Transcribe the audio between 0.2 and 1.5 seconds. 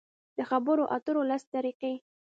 د خبرو اترو لس